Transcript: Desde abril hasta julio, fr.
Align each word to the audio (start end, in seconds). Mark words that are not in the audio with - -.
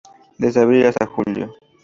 Desde 0.39 0.61
abril 0.61 0.87
hasta 0.87 1.05
julio, 1.05 1.45
fr. 1.53 1.57